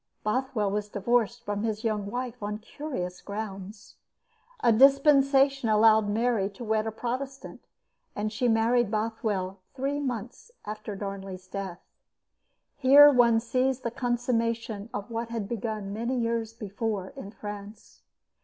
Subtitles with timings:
[0.23, 3.97] Bothwell was divorced from his young wife on curious grounds.
[4.61, 7.61] A dispensation allowed Mary to wed a Protestant,
[8.15, 11.81] and she married Bothwell three months after Darnley's death.
[12.77, 18.01] Here one sees the consummation of what had begun many years before in France.